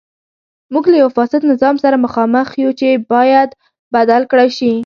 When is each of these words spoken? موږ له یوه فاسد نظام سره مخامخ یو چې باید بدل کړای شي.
موږ 0.73 0.85
له 0.91 0.95
یوه 1.01 1.11
فاسد 1.17 1.41
نظام 1.51 1.75
سره 1.83 2.03
مخامخ 2.05 2.47
یو 2.63 2.71
چې 2.79 2.89
باید 3.13 3.49
بدل 3.93 4.21
کړای 4.31 4.49
شي. 4.57 4.71